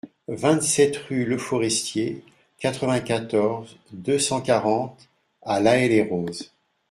vingt-sept 0.29 0.95
rue 1.09 1.25
Leforestier, 1.25 2.23
quatre-vingt-quatorze, 2.57 3.77
deux 3.91 4.17
cent 4.17 4.41
quarante 4.41 5.07
à 5.43 5.59
L'Haÿ-les-Roses 5.59 6.51